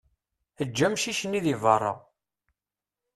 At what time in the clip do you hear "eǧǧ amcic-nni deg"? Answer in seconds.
0.63-1.57